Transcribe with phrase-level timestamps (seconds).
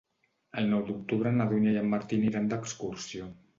[0.61, 3.33] El nou d'octubre na Dúnia i en Martí aniran d'excursió.